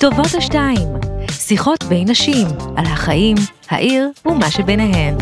[0.00, 0.88] טובות השתיים,
[1.30, 3.36] שיחות בין נשים על החיים,
[3.70, 5.16] העיר ומה שביניהן.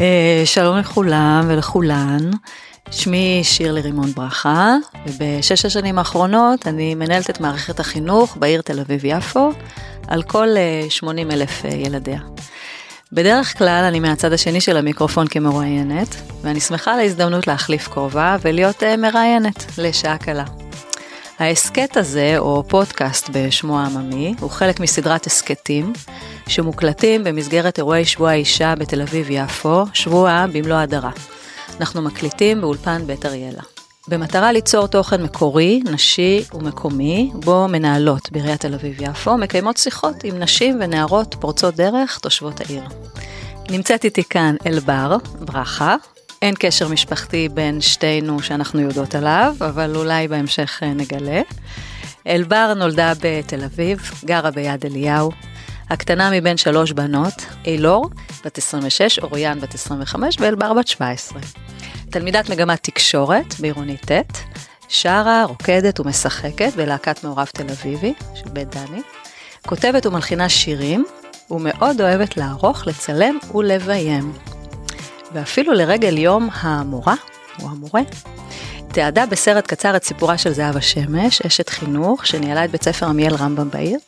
[0.00, 2.30] אה, שלום לכולם ולכולן,
[2.90, 9.50] שמי שירלי רימון ברכה, ובשש השנים האחרונות אני מנהלת את מערכת החינוך בעיר תל אביב-יפו,
[10.08, 10.48] על כל
[10.88, 12.20] 80 אה, אלף אה, ילדיה.
[13.14, 18.82] בדרך כלל אני מהצד השני של המיקרופון כמרואיינת, ואני שמחה על ההזדמנות להחליף כובע ולהיות
[18.98, 20.44] מראיינת לשעה קלה.
[21.38, 25.92] ההסכת הזה, או פודקאסט בשמו העממי, הוא חלק מסדרת הסכתים
[26.48, 31.10] שמוקלטים במסגרת אירועי שבוע האישה בתל אביב-יפו, שבוע במלוא הדרה.
[31.80, 33.73] אנחנו מקליטים באולפן בית אריאלה.
[34.08, 40.78] במטרה ליצור תוכן מקורי, נשי ומקומי, בו מנהלות בעיריית תל אביב-יפו מקיימות שיחות עם נשים
[40.80, 42.82] ונערות פורצות דרך תושבות העיר.
[43.70, 45.96] נמצאת איתי כאן אלבר ברכה,
[46.42, 51.42] אין קשר משפחתי בין שתינו שאנחנו יודעות עליו, אבל אולי בהמשך אה, נגלה.
[52.26, 55.30] אלבר נולדה בתל אביב, גרה ביד אליהו.
[55.90, 58.10] הקטנה מבין שלוש בנות, אילור,
[58.44, 61.40] בת 26, אוריאן, בת 25, ואלבר, בת 17.
[62.14, 64.38] תלמידת מגמת תקשורת בעירונית ט',
[64.88, 69.00] שרה, רוקדת ומשחקת בלהקת מעורב תל אביבי של בית דני.
[69.66, 71.04] כותבת ומלחינה שירים,
[71.50, 74.32] ומאוד אוהבת לערוך, לצלם ולביים.
[75.32, 77.14] ואפילו לרגל יום המורה,
[77.62, 78.00] או המורה,
[78.88, 83.34] תיעדה בסרט קצר את סיפורה של זהבה שמש, אשת חינוך, שניהלה את בית ספר עמיאל
[83.34, 83.98] רמב"ם בעיר,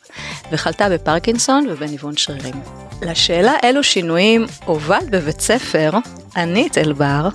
[0.51, 2.61] וחלתה בפרקינסון ובניוון שרירים.
[3.01, 5.91] לשאלה אילו שינויים הובלת בבית ספר,
[6.35, 7.29] ענית אלבר,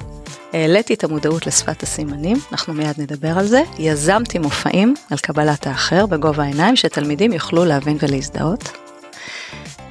[0.53, 6.07] העליתי את המודעות לשפת הסימנים, אנחנו מיד נדבר על זה, יזמתי מופעים על קבלת האחר
[6.07, 8.71] בגובה העיניים, שתלמידים יוכלו להבין ולהזדהות.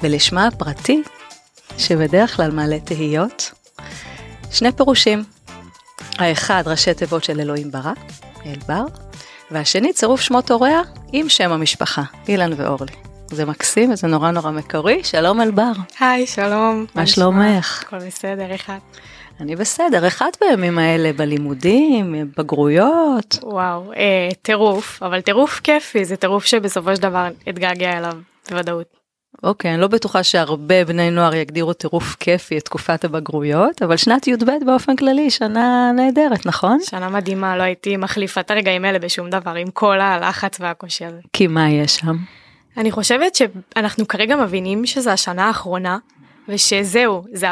[0.02, 1.02] ולשמה הפרטי,
[1.78, 3.52] שבדרך כלל מעלה תהיות,
[4.52, 5.24] שני פירושים.
[6.18, 7.94] האחד ראשי תיבות של אלוהים ברא,
[8.46, 8.84] אלבר,
[9.52, 10.82] והשני צירוף שמות הוריה
[11.12, 12.94] עם שם המשפחה, אילן ואורלי.
[13.32, 15.72] זה מקסים וזה נורא נורא מקורי, שלום אלבר.
[16.00, 16.86] היי, שלום.
[16.96, 17.84] מה שלומך?
[17.88, 18.98] הכל בסדר, איך את?
[19.42, 23.38] אני בסדר, איך את בימים האלה בלימודים, בגרויות?
[23.44, 28.14] וואו, אה, טירוף, אבל טירוף כיפי, זה טירוף שבסופו של דבר אתגעגע אליו,
[28.50, 28.86] בוודאות.
[29.44, 34.28] אוקיי, אני לא בטוחה שהרבה בני נוער יגדירו טירוף כיפי את תקופת הבגרויות, אבל שנת
[34.28, 36.80] י"ב באופן כללי שנה נהדרת, נכון?
[36.84, 41.20] שנה מדהימה, לא הייתי מחליפה את הרגעים האלה בשום דבר, עם כל הלחץ והקושי הזה.
[41.34, 42.16] כי מה יש שם?
[42.78, 45.98] אני חושבת שאנחנו כרגע מבינים שזו השנה האחרונה,
[46.48, 47.48] ושזהו, זה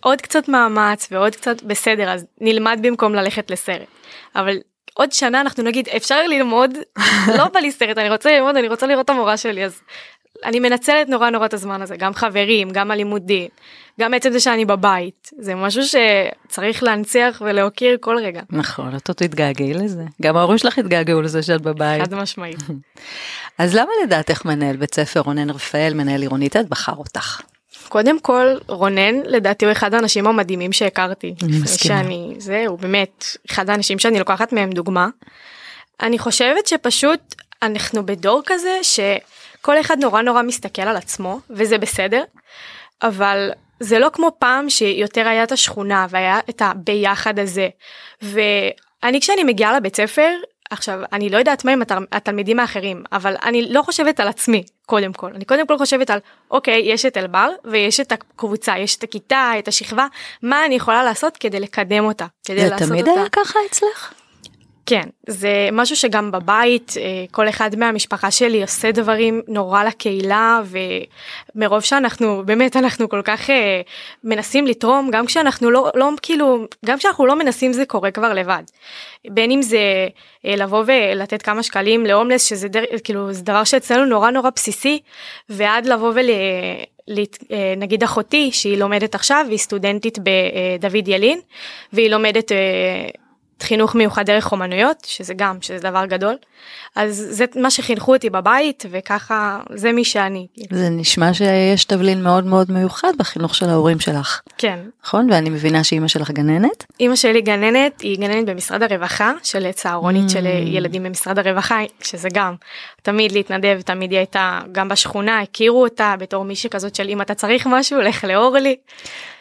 [0.00, 3.88] עוד קצת מאמץ ועוד קצת בסדר, אז נלמד במקום ללכת לסרט.
[4.36, 4.56] אבל
[4.94, 6.70] עוד שנה אנחנו נגיד אפשר ללמוד
[7.38, 9.80] לא בא לי סרט אני רוצה ללמוד אני רוצה לראות את המורה שלי אז
[10.44, 13.48] אני מנצלת נורא נורא את הזמן הזה, גם חברים, גם הלימודים,
[14.00, 18.40] גם עצם זה שאני בבית, זה משהו שצריך להנציח ולהוקיר כל רגע.
[18.50, 20.04] נכון, את עוד תתגעגעי לזה.
[20.22, 22.02] גם ההורים שלך התגעגעו לזה שאת בבית.
[22.02, 22.58] חד משמעית.
[23.58, 27.40] אז למה לדעתך מנהל בית ספר רונן רפאל, מנהל עירונית, את בחר אותך?
[27.90, 31.34] קודם כל רונן לדעתי הוא אחד האנשים המדהימים שהכרתי.
[31.42, 32.02] אני מסכימה.
[32.02, 35.08] שאני, זהו באמת אחד האנשים שאני לוקחת מהם דוגמה.
[36.02, 39.00] אני חושבת שפשוט אנחנו בדור כזה ש...
[39.62, 42.24] כל אחד נורא נורא מסתכל על עצמו וזה בסדר
[43.02, 47.68] אבל זה לא כמו פעם שיותר היה את השכונה והיה את הביחד הזה
[48.22, 50.30] ואני כשאני מגיעה לבית ספר
[50.70, 51.82] עכשיו אני לא יודעת מה עם
[52.12, 56.18] התלמידים האחרים אבל אני לא חושבת על עצמי קודם כל אני קודם כל חושבת על
[56.50, 60.06] אוקיי יש את אלבר ויש את הקבוצה יש את הכיתה את השכבה
[60.42, 62.26] מה אני יכולה לעשות כדי לקדם אותה.
[62.44, 64.12] כדי זה תמיד היה ככה אצלך?
[64.90, 70.60] כן, זה משהו שגם בבית, אה, כל אחד מהמשפחה שלי עושה דברים נורא לקהילה,
[71.54, 73.80] ומרוב שאנחנו, באמת אנחנו כל כך אה,
[74.24, 78.62] מנסים לתרום, גם כשאנחנו לא, לא כאילו, גם כשאנחנו לא מנסים זה קורה כבר לבד.
[79.30, 79.78] בין אם זה
[80.46, 85.00] אה, לבוא ולתת כמה שקלים להומלס, שזה דר, כאילו, זה דבר שאצלנו נורא נורא בסיסי,
[85.48, 86.30] ועד לבוא ול...
[87.76, 91.40] נגיד אחותי שהיא לומדת עכשיו והיא סטודנטית בדוד ילין
[91.92, 92.52] והיא לומדת
[93.62, 96.36] חינוך מיוחד דרך אומנויות שזה גם שזה דבר גדול
[96.96, 100.46] אז זה מה שחינכו אותי בבית וככה זה מי שאני.
[100.70, 104.40] זה נשמע שיש תבלין מאוד מאוד מיוחד בחינוך של ההורים שלך.
[104.58, 104.78] כן.
[105.04, 106.84] נכון ואני מבינה שאימא שלך גננת?
[107.00, 110.32] אימא שלי גננת היא גננת במשרד הרווחה של צהרונית mm.
[110.32, 112.54] של ילדים במשרד הרווחה שזה גם
[113.02, 117.34] תמיד להתנדב תמיד היא הייתה גם בשכונה הכירו אותה בתור מישהי כזאת של אם אתה
[117.34, 118.76] צריך משהו לך לאורלי.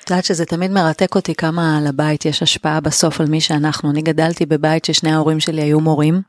[0.09, 3.91] את יודעת שזה תמיד מרתק אותי כמה לבית יש השפעה בסוף על מי שאנחנו.
[3.91, 6.21] אני גדלתי בבית ששני ההורים שלי היו מורים,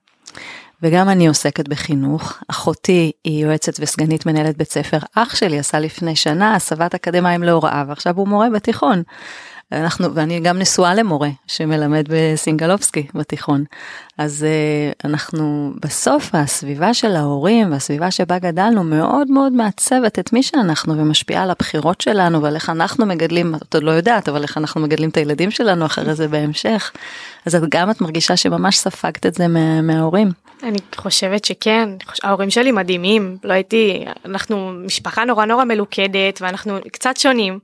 [0.83, 2.39] וגם אני עוסקת בחינוך.
[2.49, 4.99] אחותי היא יועצת וסגנית מנהלת בית ספר.
[5.15, 9.03] אח שלי עשה לפני שנה הסבת אקדמאים להוראה, ועכשיו הוא מורה בתיכון.
[9.73, 13.65] אנחנו, ואני גם נשואה למורה שמלמד בסינגלובסקי בתיכון.
[14.19, 20.43] אז uh, אנחנו בסוף הסביבה של ההורים והסביבה שבה גדלנו מאוד מאוד מעצבת את מי
[20.43, 24.59] שאנחנו ומשפיעה על הבחירות שלנו ועל איך אנחנו מגדלים, את עוד לא יודעת, אבל איך
[24.59, 26.93] אנחנו מגדלים את הילדים שלנו אחרי זה בהמשך.
[27.47, 30.50] אז גם את מרגישה שממש ספגת את זה מה, מההורים.
[30.63, 31.89] אני חושבת שכן,
[32.23, 37.59] ההורים שלי מדהימים, לא הייתי, אנחנו משפחה נורא נורא מלוכדת ואנחנו קצת שונים.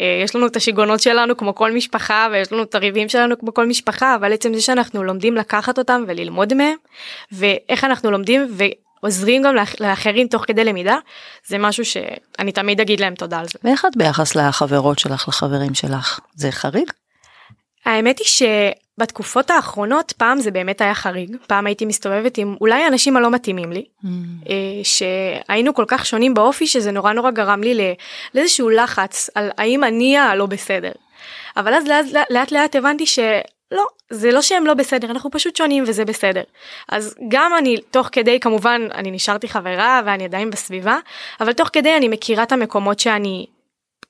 [0.00, 3.54] אה, יש לנו את השיגעונות שלנו כמו כל משפחה ויש לנו את הריבים שלנו כמו
[3.54, 6.76] כל משפחה, אבל עצם זה שאנחנו לומדים לקחת אותם וללמוד מהם,
[7.32, 8.56] ואיך אנחנו לומדים
[9.02, 10.96] ועוזרים גם לאחרים תוך כדי למידה,
[11.46, 13.58] זה משהו שאני תמיד אגיד להם תודה על זה.
[13.64, 16.20] ואיך את ביחס לחברות שלך, לחברים שלך?
[16.34, 16.90] זה חריג?
[17.84, 23.16] האמת היא שבתקופות האחרונות פעם זה באמת היה חריג פעם הייתי מסתובבת עם אולי האנשים
[23.16, 24.06] הלא מתאימים לי mm.
[24.48, 27.94] אה, שהיינו כל כך שונים באופי שזה נורא נורא גרם לי
[28.34, 30.92] לאיזשהו לחץ על האם אני הלא בסדר.
[31.56, 35.84] אבל אז לאט לאט, לאט הבנתי שלא זה לא שהם לא בסדר אנחנו פשוט שונים
[35.86, 36.42] וזה בסדר
[36.88, 40.98] אז גם אני תוך כדי כמובן אני נשארתי חברה ואני עדיין בסביבה
[41.40, 43.46] אבל תוך כדי אני מכירה את המקומות שאני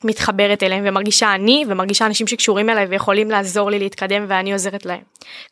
[0.04, 5.00] מתחברת אליהם ומרגישה אני ומרגישה אנשים שקשורים אליי ויכולים לעזור לי להתקדם ואני עוזרת להם.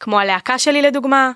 [0.00, 1.30] כמו הלהקה שלי לדוגמה,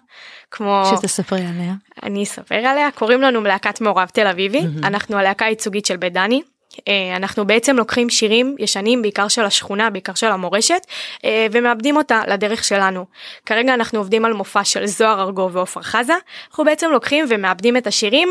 [0.51, 0.83] כמו...
[0.97, 1.75] שתספרי עליה.
[2.03, 4.87] אני אספר עליה, קוראים לנו להקת מעורב תל אביבי, mm-hmm.
[4.87, 6.43] אנחנו הלהקה הייצוגית של בית דני.
[6.89, 10.87] אה, אנחנו בעצם לוקחים שירים ישנים בעיקר של השכונה בעיקר של המורשת
[11.25, 13.07] אה, ומאבדים אותה לדרך שלנו.
[13.47, 16.15] כרגע אנחנו עובדים על מופע של זוהר ארגוב ועופרה חזה
[16.51, 18.29] אנחנו בעצם לוקחים ומאבדים את השירים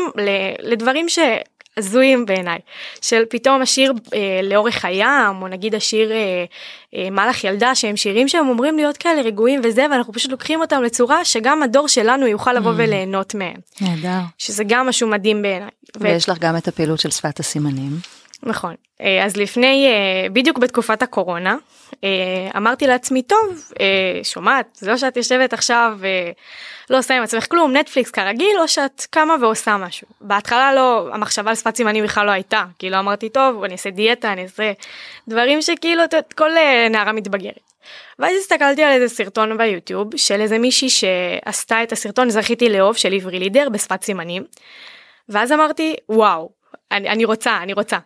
[0.62, 1.18] לדברים ש...
[1.76, 2.58] הזויים בעיניי
[3.00, 6.44] של פתאום השיר אה, לאורך הים או נגיד השיר אה,
[6.94, 10.82] אה, מלאך ילדה שהם שירים שהם אומרים להיות כאלה רגועים וזה ואנחנו פשוט לוקחים אותם
[10.82, 12.74] לצורה שגם הדור שלנו יוכל לבוא mm.
[12.78, 13.56] וליהנות מהם.
[13.80, 14.20] נהדר.
[14.38, 15.68] שזה גם משהו מדהים בעיניי.
[16.00, 16.32] ויש ו...
[16.32, 17.92] לך גם את הפעילות של שפת הסימנים.
[18.42, 21.56] נכון אה, אז לפני אה, בדיוק בתקופת הקורונה
[22.56, 23.72] אמרתי לעצמי טוב
[24.22, 25.98] שומעת זה לא שאת יושבת עכשיו
[26.90, 31.50] לא עושה עם עצמך כלום נטפליקס כרגיל או שאת קמה ועושה משהו בהתחלה לא המחשבה
[31.50, 34.72] על שפת סימנים בכלל לא הייתה כאילו אמרתי טוב אני אעשה דיאטה אני אעשה
[35.28, 36.02] דברים שכאילו
[36.36, 36.50] כל
[36.90, 37.60] נערה מתבגרת.
[38.18, 43.12] ואז הסתכלתי על איזה סרטון ביוטיוב של איזה מישהי שעשתה את הסרטון זכיתי לאהוב של
[43.12, 44.44] עברי לידר בשפת סימנים.
[45.28, 46.50] ואז אמרתי וואו
[46.92, 47.98] אני, אני רוצה, אני רוצה.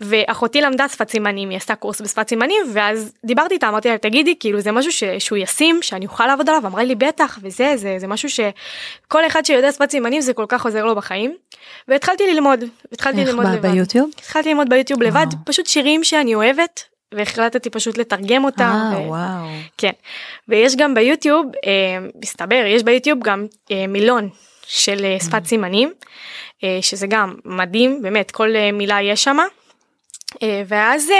[0.00, 4.34] ואחותי למדה שפת סימנים, היא עשתה קורס בשפת סימנים, ואז דיברתי איתה, אמרתי לה, תגידי,
[4.40, 7.94] כאילו זה משהו ש, שהוא ישים, שאני אוכל לעבוד עליו, אמרה לי, בטח, וזה, זה,
[7.98, 11.36] זה משהו שכל אחד שיודע שפת סימנים זה כל כך עוזר לו בחיים.
[11.88, 13.64] והתחלתי ללמוד, התחלתי ללמוד לבד.
[13.64, 14.10] איך, ביוטיוב?
[14.18, 16.84] התחלתי ללמוד ביוטיוב לבד, פשוט שירים שאני אוהבת,
[17.14, 18.92] והחלטתי פשוט לתרגם אותם.
[18.92, 19.08] אה, ו...
[19.08, 19.46] וואו.
[19.78, 19.92] כן.
[20.48, 24.28] ויש גם ביוטיוב, אה, מסתבר, יש ביוטיוב גם אה, מילון
[24.66, 25.92] של אה, שפת סימנים.
[26.64, 29.36] אה, שזה גם מדהים, באמת, כל אה, מילה יש שם.
[30.42, 31.10] אה, ואז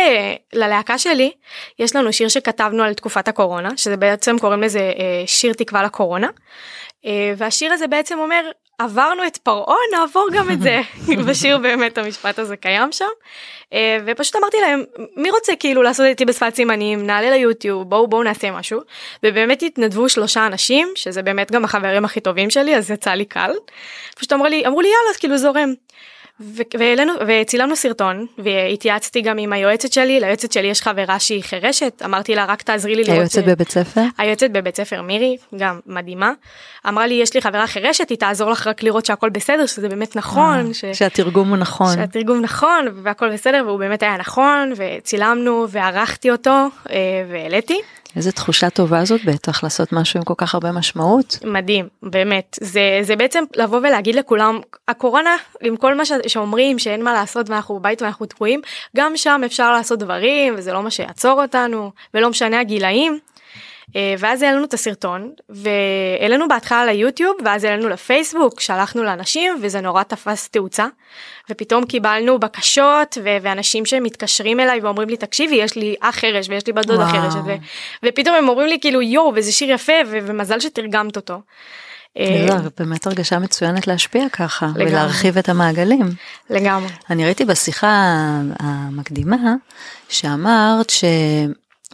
[0.52, 1.32] ללהקה שלי
[1.78, 4.92] יש לנו שיר שכתבנו על תקופת הקורונה, שזה בעצם קוראים לזה
[5.26, 6.28] שיר תקווה לקורונה.
[7.36, 8.50] והשיר הזה בעצם אומר
[8.82, 10.80] עברנו את פרעה נעבור גם את זה.
[11.28, 13.04] בשיר באמת המשפט הזה קיים שם.
[14.06, 14.84] ופשוט אמרתי להם
[15.16, 17.06] מי רוצה כאילו לעשות איתי בשפת סימנים?
[17.06, 18.80] נעלה ליוטיוב בואו בואו נעשה משהו.
[19.22, 23.50] ובאמת התנדבו שלושה אנשים שזה באמת גם החברים הכי טובים שלי אז יצא לי קל.
[24.16, 25.74] פשוט אמרו לי אמרו לי יאללה כאילו זורם
[26.78, 32.34] והעלינו וצילמנו סרטון והתייעצתי גם עם היועצת שלי ליועצת שלי יש חברה שהיא חירשת אמרתי
[32.34, 33.18] לה רק תעזרי לי לראות.
[33.18, 34.00] היועצת בבית ספר?
[34.18, 36.32] היועצת בבית ספר מירי גם מדהימה
[36.88, 40.16] אמרה לי יש לי חברה חירשת היא תעזור לך רק לראות שהכל בסדר שזה באמת
[40.16, 40.84] נכון ש...
[40.92, 46.96] שהתרגום הוא נכון שהתרגום נכון והכל בסדר והוא באמת היה נכון וצילמנו וערכתי אותו אה,
[47.30, 47.80] והעליתי.
[48.16, 51.38] איזה תחושה טובה זאת בטח לעשות משהו עם כל כך הרבה משמעות.
[51.44, 57.04] מדהים באמת זה זה בעצם לבוא ולהגיד לכולם הקורונה עם כל מה ש, שאומרים שאין
[57.04, 58.60] מה לעשות ואנחנו בבית ואנחנו תקועים
[58.96, 63.18] גם שם אפשר לעשות דברים וזה לא מה שיעצור אותנו ולא משנה הגילאים.
[63.96, 70.02] אה, ואז העלינו את הסרטון והעלינו בהתחלה ליוטיוב ואז העלינו לפייסבוק שלחנו לאנשים וזה נורא
[70.02, 70.86] תפס תאוצה
[71.50, 76.66] ופתאום קיבלנו בקשות ו- ואנשים שמתקשרים אליי ואומרים לי תקשיבי יש לי אח חרש ויש
[76.66, 77.56] לי בת דודה חרשת ו-
[78.04, 81.40] ופתאום הם אומרים לי כאילו יואו וזה שיר יפה ו- ומזל שתרגמת אותו.
[82.18, 84.86] אה, באמת הרגשה מצוינת להשפיע ככה לגמרי.
[84.86, 86.10] ולהרחיב את המעגלים.
[86.50, 86.88] לגמרי.
[87.10, 87.88] אני ראיתי בשיחה
[88.58, 89.36] המקדימה
[90.08, 91.04] שאמרת ש...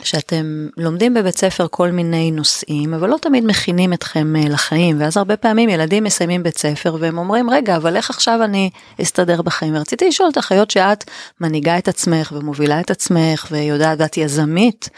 [0.03, 5.17] שאתם לומדים בבית ספר כל מיני נושאים, אבל לא תמיד מכינים אתכם אה, לחיים, ואז
[5.17, 8.71] הרבה פעמים ילדים מסיימים בית ספר והם אומרים, רגע, אבל איך עכשיו אני
[9.03, 9.77] אסתדר בחיים?
[9.77, 11.05] ורציתי לשאול אותך, היות שאת
[11.41, 14.89] מנהיגה את עצמך ומובילה את עצמך ויודעת, את יזמית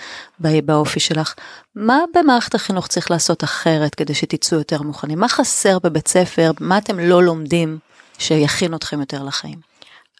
[0.40, 1.34] באופי שלך,
[1.74, 5.18] מה במערכת החינוך צריך לעשות אחרת כדי שתצאו יותר מוכנים?
[5.18, 6.50] מה חסר בבית ספר?
[6.60, 7.78] מה אתם לא לומדים
[8.18, 9.69] שיכין אתכם יותר לחיים?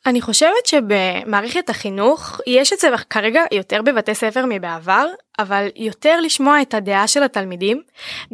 [0.06, 5.06] אני חושבת שבמערכת החינוך יש את זה כרגע יותר בבתי ספר מבעבר,
[5.38, 7.82] אבל יותר לשמוע את הדעה של התלמידים,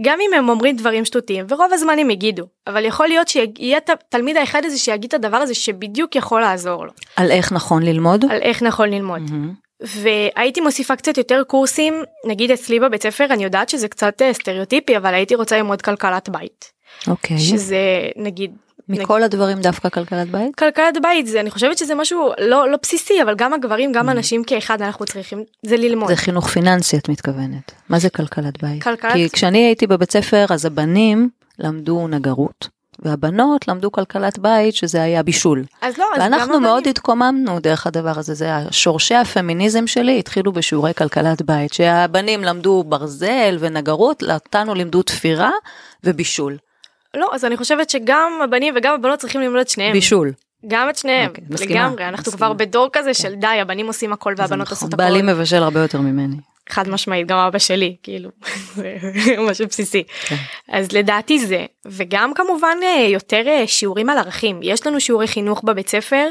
[0.00, 4.37] גם אם הם אומרים דברים שטותיים, ורוב הזמן הם יגידו, אבל יכול להיות שיהיה תלמיד
[4.37, 6.92] האחד הזה שיגיד את הדבר הזה שבדיוק יכול לעזור לו.
[7.16, 8.25] על איך נכון ללמוד?
[8.30, 9.23] על איך נכון ללמוד.
[9.28, 9.66] Mm-hmm.
[9.80, 14.96] והייתי מוסיפה קצת יותר קורסים, נגיד אצלי בבית ספר, אני יודעת שזה קצת אה, סטריאוטיפי,
[14.96, 16.73] אבל הייתי רוצה ללמוד כלכלת בית.
[17.08, 17.37] אוקיי.
[17.37, 17.40] Okay.
[17.40, 17.78] שזה
[18.16, 18.56] נגיד
[18.88, 20.54] מכל הדברים דווקא כלכלת בית?
[20.54, 24.44] כלכלת בית זה אני חושבת שזה משהו לא לא בסיסי אבל גם הגברים גם אנשים
[24.44, 26.08] כאחד אנחנו צריכים זה ללמוד.
[26.08, 27.72] זה חינוך פיננסי את מתכוונת.
[27.88, 28.82] מה זה כלכלת בית?
[28.82, 29.12] כלכלת...
[29.12, 31.28] כי כשאני הייתי בבית ספר אז הבנים
[31.58, 32.76] למדו נגרות.
[32.98, 35.64] והבנות למדו כלכלת בית שזה היה בישול.
[35.82, 36.90] אז לא, אז ואנחנו מאוד הבנים...
[36.90, 43.56] התקוממנו דרך הדבר הזה, זה שורשי הפמיניזם שלי התחילו בשיעורי כלכלת בית, שהבנים למדו ברזל
[43.60, 45.50] ונגרות, אותנו לימדו תפירה
[46.04, 46.56] ובישול.
[47.14, 49.92] לא, אז אני חושבת שגם הבנים וגם הבנות צריכים ללמוד את שניהם.
[49.92, 50.32] בישול.
[50.68, 52.36] גם את שניהם, okay, אוקיי, לגמרי, אנחנו מסכימה.
[52.36, 53.14] כבר בדור כזה okay.
[53.14, 55.02] של די, הבנים עושים הכל והבנות עושות הכל.
[55.04, 56.36] בעלי מבשל הרבה יותר ממני.
[56.68, 58.30] חד משמעית, גם אבא שלי, כאילו,
[58.75, 58.96] זה
[59.50, 60.02] משהו בסיסי.
[60.08, 60.26] Okay.
[60.26, 60.36] כן.
[60.68, 64.60] אז לדעתי זה, וגם כמובן אה, יותר אה, שיעורים על ערכים.
[64.62, 66.26] יש לנו שיעורי חינוך בבית ספר,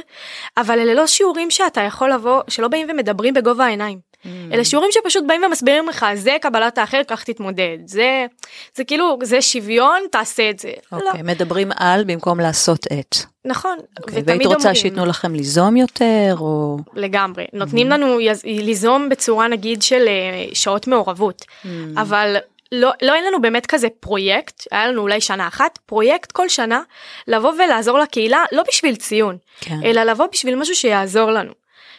[0.57, 3.99] אבל אלה לא שיעורים שאתה יכול לבוא, שלא באים ומדברים בגובה העיניים.
[4.25, 4.53] Mm.
[4.53, 8.25] אלה שיעורים שפשוט באים ומסבירים לך זה קבלת האחר כך תתמודד זה
[8.75, 10.71] זה כאילו זה שוויון תעשה את זה.
[10.91, 11.23] אוקיי okay, לא.
[11.23, 13.15] מדברים על במקום לעשות את.
[13.45, 13.77] נכון.
[13.79, 17.95] Okay, אוקיי, והיית רוצה אומרים, שייתנו לכם ליזום יותר או לגמרי נותנים mm.
[17.95, 21.67] לנו ליזום בצורה נגיד של אה, שעות מעורבות mm.
[21.97, 22.37] אבל
[22.71, 26.81] לא, לא אין לנו באמת כזה פרויקט, היה לנו אולי שנה אחת, פרויקט כל שנה,
[27.27, 29.79] לבוא ולעזור לקהילה, לא בשביל ציון, כן.
[29.83, 31.51] אלא לבוא בשביל משהו שיעזור לנו.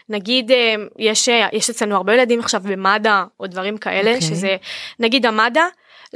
[0.08, 4.14] נגיד אה, יש אה, יש אצלנו הרבה ילדים עכשיו במד"א או דברים כאלה okay.
[4.14, 4.28] אוקיי.
[4.28, 4.56] שזה
[4.98, 5.60] נגיד המד"א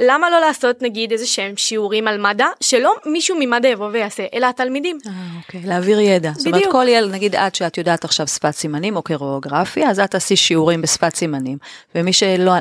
[0.01, 4.47] למה לא לעשות נגיד איזה שהם שיעורים על מד"א שלא מישהו ממד"א יבוא ויעשה אלא
[4.47, 4.97] התלמידים.
[5.07, 6.29] אה, אוקיי, להעביר ידע.
[6.29, 6.37] בדיוק.
[6.37, 10.11] זאת אומרת כל ילד נגיד את שאת יודעת עכשיו שפת סימנים או קריאוגרפיה אז את
[10.11, 11.57] תעשי שיעורים בשפת סימנים
[11.95, 12.53] ומי שלא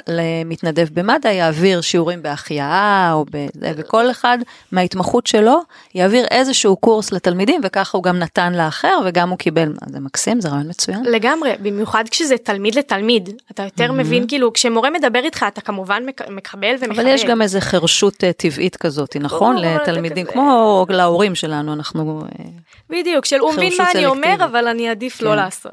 [0.44, 4.38] מתנדב במד"א יעביר שיעורים בהחייאה או בזה וכל אחד
[4.73, 5.61] מההתמחות שלו
[5.94, 10.49] יעביר איזשהו קורס לתלמידים וככה הוא גם נתן לאחר וגם הוא קיבל זה מקסים זה
[10.49, 11.02] רעיון מצוין.
[11.04, 13.92] לגמרי במיוחד כשזה תלמיד לתלמיד אתה יותר mm-hmm.
[13.92, 17.29] מבין כאילו כשמורה מדבר איתך אתה כמובן מקבל ומכבד.
[17.30, 19.56] גם איזה חירשות אה, טבעית כזאת, נכון?
[19.56, 22.22] לתלמידים, כמו להורים שלנו, אנחנו...
[22.22, 22.44] אה,
[22.90, 25.37] בדיוק, של הוא מבין מה אני אומר, אבל אני עדיף לא כן.
[25.37, 25.72] לעשות.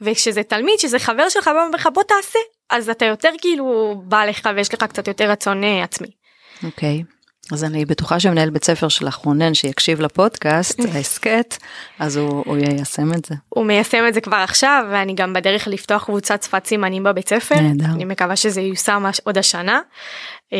[0.00, 2.38] וכשזה תלמיד, שזה חבר שלך, אומר לך בוא תעשה,
[2.70, 6.08] אז אתה יותר כאילו בא לך ויש לך קצת יותר רצון אה, עצמי.
[6.64, 7.02] אוקיי.
[7.52, 11.56] אז אני בטוחה שמנהל בית ספר שלך רונן שיקשיב לפודקאסט, ההסכת,
[11.98, 13.34] אז הוא, הוא יישם את זה.
[13.48, 17.60] הוא מיישם את זה כבר עכשיו ואני גם בדרך לפתוח קבוצת שפת סימנים בבית ספר.
[17.60, 17.84] נהדר.
[17.84, 19.80] אני מקווה שזה ייושם עוד השנה
[20.52, 20.58] אה,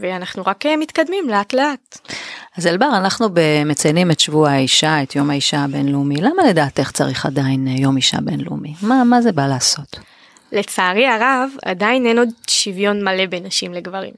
[0.00, 1.98] ואנחנו רק אה, מתקדמים לאט לאט.
[2.56, 3.26] אז אלבר אנחנו
[3.66, 8.18] מציינים את שבוע האישה, את יום האישה הבינלאומי, למה לדעתך צריך עדיין אה, יום אישה
[8.20, 8.74] בינלאומי?
[8.82, 9.98] מה, מה זה בא לעשות?
[10.52, 14.12] לצערי הרב עדיין אין עוד שוויון מלא בין נשים לגברים.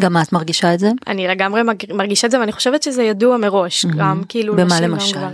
[0.00, 0.90] גם את מרגישה את זה?
[1.06, 1.62] אני לגמרי
[1.94, 3.96] מרגישה את זה ואני חושבת שזה ידוע מראש, mm-hmm.
[3.96, 5.16] גם כאילו במה נשים למשל?
[5.16, 5.32] גם.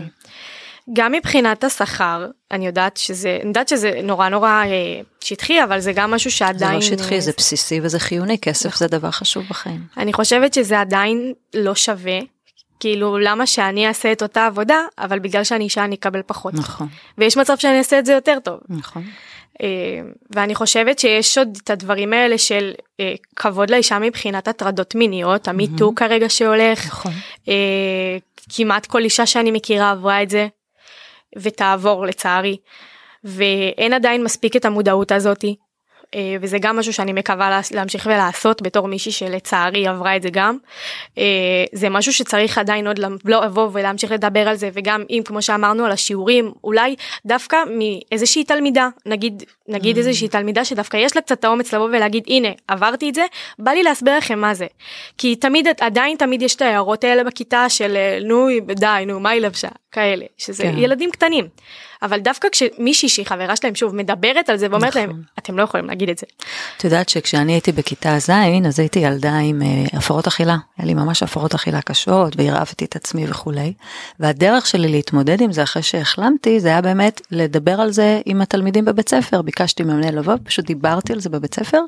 [0.93, 5.93] גם מבחינת השכר, אני יודעת שזה, אני יודעת שזה נורא נורא אה, שטחי, אבל זה
[5.93, 6.81] גם משהו שעדיין...
[6.81, 8.79] זה לא שטחי, זה בסיסי וזה חיוני, כסף נכון.
[8.79, 9.81] זה דבר חשוב בחיים.
[9.97, 12.19] אני חושבת שזה עדיין לא שווה,
[12.81, 16.55] כאילו למה שאני אעשה את אותה עבודה, אבל בגלל שאני אישה אני אקבל פחות.
[16.55, 16.88] נכון.
[17.19, 18.61] ויש מצב שאני אעשה את זה יותר טוב.
[18.69, 19.05] נכון.
[19.63, 25.49] אה, ואני חושבת שיש עוד את הדברים האלה של אה, כבוד לאישה מבחינת הטרדות מיניות,
[25.49, 27.13] המיטו כרגע שהולך, נכון.
[27.49, 28.17] אה,
[28.57, 30.49] כמעט כל אישה שאני מכירה עברה את זה,
[31.37, 32.57] ותעבור לצערי,
[33.25, 35.57] ואין עדיין מספיק את המודעות הזאתי.
[36.15, 40.57] אה, וזה גם משהו שאני מקווה להמשיך ולעשות בתור מישהי שלצערי עברה את זה גם.
[41.19, 41.25] אה,
[41.73, 45.85] זה משהו שצריך עדיין עוד לא לבוא ולהמשיך לדבר על זה וגם אם כמו שאמרנו
[45.85, 46.97] על השיעורים אולי
[47.27, 49.99] דווקא מאיזושהי תלמידה נגיד נגיד mm.
[49.99, 53.25] איזושהי תלמידה שדווקא יש לה קצת האומץ לבוא ולהגיד הנה עברתי את זה
[53.59, 54.67] בא לי להסביר לכם מה זה.
[55.19, 59.41] כי תמיד עדיין תמיד יש את ההערות האלה בכיתה של נו די נו מה היא
[59.41, 60.79] לבשה כאלה שזה כן.
[60.79, 61.49] ילדים קטנים.
[62.03, 65.03] אבל דווקא כשמישהי שהיא חברה שלהם שוב מדברת על זה ואומרת נכון.
[65.03, 66.26] להם אתם לא יכולים להגיד את זה.
[66.76, 68.31] את יודעת שכשאני הייתי בכיתה ז'
[68.67, 72.97] אז הייתי ילדה עם uh, הפרעות אכילה, היה לי ממש הפרעות אכילה קשות והרעבתי את
[72.97, 73.73] עצמי וכולי.
[74.21, 78.85] והדרך שלי להתמודד עם זה אחרי שהחלמתי זה היה באמת לדבר על זה עם התלמידים
[78.85, 81.81] בבית ספר, ביקשתי מהמנהל לבוא, פשוט דיברתי על זה בבית ספר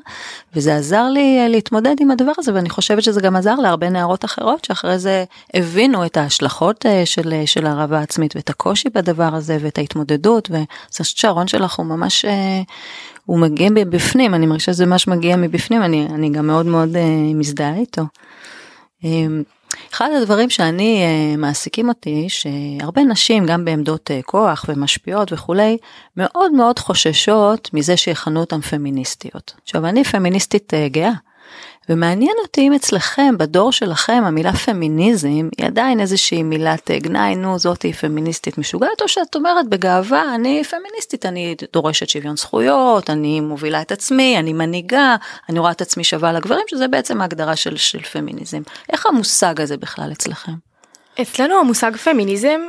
[0.55, 4.25] וזה עזר לי uh, להתמודד עם הדבר הזה ואני חושבת שזה גם עזר להרבה נערות
[4.25, 5.23] אחרות שאחרי זה
[5.53, 9.98] הבינו את ההשלכות uh, של, uh, של הרעבה עצמית ואת הקושי בדבר הזה ואת ההתמודדות.
[10.01, 12.61] התמודדות ואני חושבת שהרעיון שלך הוא ממש אה,
[13.25, 17.33] הוא מגיע מבפנים אני מרגישה שזה ממש מגיע מבפנים אני אני גם מאוד מאוד אה,
[17.35, 18.03] מזדהה איתו.
[19.05, 19.09] אה,
[19.93, 25.77] אחד הדברים שאני uh, מעסיקים אותי, שהרבה נשים, גם בעמדות כוח ומשפיעות וכולי,
[26.17, 29.53] מאוד מאוד חוששות מזה שיכנו אותן פמיניסטיות.
[29.63, 31.11] עכשיו, אני פמיניסטית גאה.
[31.89, 37.93] ומעניין אותי אם אצלכם, בדור שלכם, המילה פמיניזם היא עדיין איזושהי מילת גנאי, נו זאתי
[37.93, 43.91] פמיניסטית משוגעת, או שאת אומרת בגאווה, אני פמיניסטית, אני דורשת שוויון זכויות, אני מובילה את
[43.91, 45.15] עצמי, אני מנהיגה,
[45.49, 48.61] אני רואה את עצמי שווה לגברים, שזה בעצם ההגדרה של, של פמיניזם.
[48.91, 50.51] איך המושג הזה בכלל אצלכם?
[51.21, 52.59] אצלנו המושג פמיניזם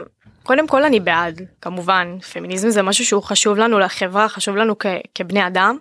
[0.42, 4.86] קודם כל אני בעד כמובן פמיניזם זה משהו שהוא חשוב לנו לחברה חשוב לנו כ-
[5.14, 5.76] כבני אדם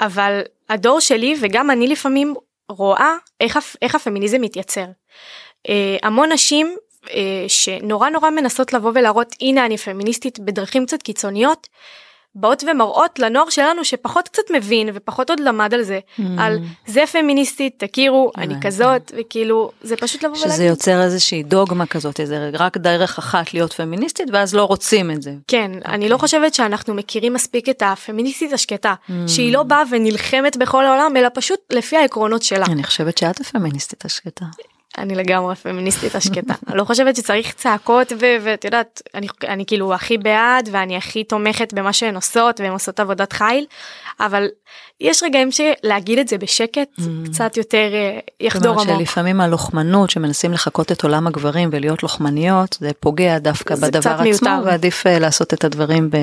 [0.00, 2.34] אבל הדור שלי וגם אני לפעמים
[2.70, 4.86] רואה איך, איך הפמיניזם מתייצר.
[5.68, 6.76] אה, המון נשים
[7.10, 11.68] אה, שנורא נורא מנסות לבוא ולהראות הנה אני פמיניסטית בדרכים קצת קיצוניות.
[12.34, 16.22] באות ומראות לנוער שלנו שפחות קצת מבין ופחות עוד למד על זה mm.
[16.38, 20.54] על זה פמיניסטית תכירו אני כזאת וכאילו זה פשוט לבוא ולהגיד.
[20.54, 25.22] שזה יוצר איזושהי דוגמה כזאת איזה רק דרך אחת להיות פמיניסטית ואז לא רוצים את
[25.22, 25.34] זה.
[25.48, 25.88] כן okay.
[25.88, 26.26] אני לא אוקיי.
[26.26, 29.12] חושבת שאנחנו מכירים מספיק את הפמיניסטית השקטה mm.
[29.26, 32.66] שהיא לא באה ונלחמת בכל העולם אלא פשוט לפי העקרונות שלה.
[32.66, 34.44] אני חושבת שאת הפמיניסטית השקטה.
[34.98, 36.54] אני לגמרי פמיניסטית השקטה.
[36.68, 41.74] אני לא חושבת שצריך צעקות ואת יודעת, אני, אני כאילו הכי בעד ואני הכי תומכת
[41.74, 43.66] במה שהן עושות והן עושות עבודת חיל,
[44.20, 44.48] אבל
[45.00, 47.02] יש רגעים שלהגיד את זה בשקט mm.
[47.24, 48.96] קצת יותר אה, יחדור עמוק.
[48.96, 54.24] שלפעמים הלוחמנות שמנסים לחקות את עולם הגברים ולהיות לוחמניות זה פוגע דווקא זה בדבר עצמו
[54.24, 54.62] מיותר.
[54.64, 56.16] ועדיף אה, לעשות את הדברים ב,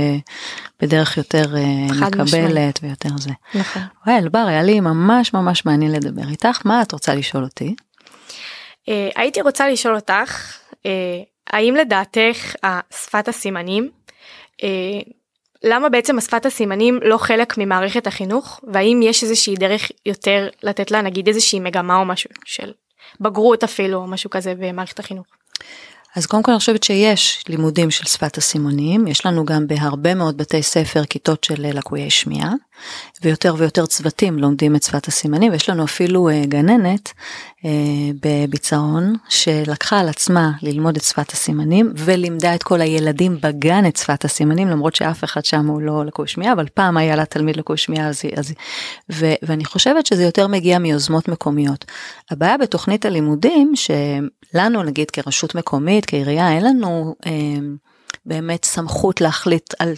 [0.81, 3.31] בדרך יותר אה, מקבלת ויותר זה.
[3.55, 3.81] נכון.
[4.07, 7.75] וואי אלבר היה לי ממש ממש מעניין לדבר איתך מה את רוצה לשאול אותי?
[8.88, 10.88] Uh, הייתי רוצה לשאול אותך, uh,
[11.48, 12.56] האם לדעתך
[12.94, 13.89] שפת הסימנים,
[14.62, 14.65] uh,
[15.63, 21.01] למה בעצם השפת הסימנים לא חלק ממערכת החינוך, והאם יש איזושהי דרך יותר לתת לה
[21.01, 22.74] נגיד איזושהי מגמה או משהו של
[23.22, 25.25] בגרות אפילו או משהו כזה במערכת החינוך?
[26.17, 30.38] אז קודם כל אני חושבת שיש לימודים של שפת הסימונים, יש לנו גם בהרבה מאוד
[30.38, 32.53] בתי ספר כיתות של לקויי שמיעה,
[33.21, 37.65] ויותר ויותר צוותים לומדים את שפת הסימנים, ויש לנו אפילו uh, גננת uh,
[38.21, 44.25] בביצרון שלקחה על עצמה ללמוד את שפת הסימנים, ולימדה את כל הילדים בגן את שפת
[44.25, 47.77] הסימנים, למרות שאף אחד שם הוא לא לקוי שמיעה, אבל פעם היה לה תלמיד לקוי
[47.77, 48.53] שמיעה, אז, אז,
[49.12, 51.86] ו, ואני חושבת שזה יותר מגיע מיוזמות מקומיות.
[52.32, 57.15] הבעיה בתוכנית הלימודים, שלנו נגיד כרשות מקומית, כעירייה, אין לנו...
[57.26, 57.30] Uh,
[58.28, 59.93] באמת סמכות להחליט על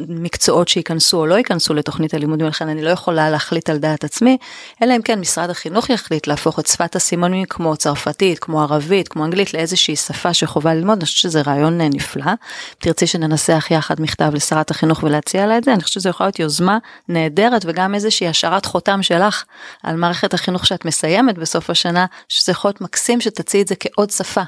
[0.00, 4.38] מקצועות שייכנסו או לא ייכנסו לתוכנית הלימודים, לכן אני לא יכולה להחליט על דעת עצמי,
[4.82, 9.24] אלא אם כן משרד החינוך יחליט להפוך את שפת הסימונים כמו צרפתית, כמו ערבית, כמו
[9.24, 12.32] אנגלית לאיזושהי שפה שחובה ללמוד, אני חושבת שזה רעיון אה, נפלא.
[12.78, 16.38] תרצי שננסח יחד מכתב לשרת החינוך ולהציע לה את זה, אני חושבת שזה יכול להיות
[16.38, 16.78] יוזמה
[17.08, 19.44] נהדרת וגם איזושהי השארת חותם שלך
[19.82, 24.10] על מערכת החינוך שאת מסיימת בסוף השנה, שזה יכול להיות מקסים שתציעי את זה כעוד
[24.10, 24.42] שפה,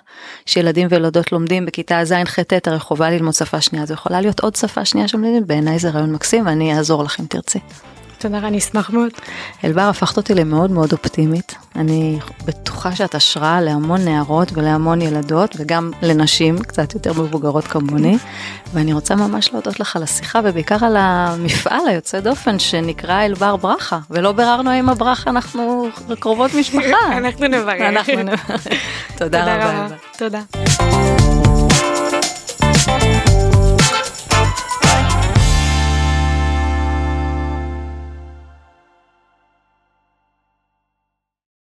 [0.47, 4.41] שילדים וילדות לומדים בכיתה ז', ח', ט', הרי חובה ללמוד שפה שנייה, זה יכולה להיות
[4.41, 7.59] עוד שפה שנייה שם בעיניי זה רעיון מקסים ואני אעזור לך אם תרצי.
[8.19, 9.11] תודה, אני אשמח מאוד.
[9.65, 11.55] אלבר, הפכת אותי למאוד מאוד אופטימית.
[11.77, 18.17] אני בטוחה שאת השראה להמון נערות ולהמון ילדות, וגם לנשים קצת יותר מבוגרות כמוני.
[18.75, 23.99] ואני רוצה ממש להודות לך על השיחה, ובעיקר על המפעל היוצא דופן שנקרא אלבר ברכה,
[24.11, 25.89] ולא ביררנו האם הברכה אנחנו
[26.21, 27.13] קרובות משפחה.
[27.19, 27.89] אנחנו נברר.
[27.89, 28.57] אנחנו נברר.
[29.19, 29.89] תודה רבה.
[30.19, 30.41] תודה.